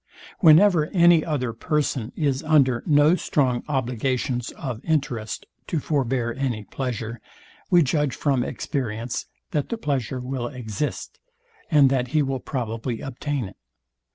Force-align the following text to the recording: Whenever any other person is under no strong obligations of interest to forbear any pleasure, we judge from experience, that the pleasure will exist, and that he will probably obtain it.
Whenever 0.39 0.87
any 0.95 1.23
other 1.23 1.53
person 1.53 2.11
is 2.15 2.41
under 2.41 2.81
no 2.87 3.15
strong 3.15 3.61
obligations 3.67 4.49
of 4.53 4.83
interest 4.83 5.45
to 5.67 5.79
forbear 5.79 6.33
any 6.33 6.63
pleasure, 6.63 7.21
we 7.69 7.83
judge 7.83 8.15
from 8.15 8.43
experience, 8.43 9.27
that 9.51 9.69
the 9.69 9.77
pleasure 9.77 10.19
will 10.19 10.47
exist, 10.47 11.19
and 11.69 11.91
that 11.91 12.07
he 12.07 12.23
will 12.23 12.39
probably 12.39 12.99
obtain 12.99 13.45
it. 13.45 13.57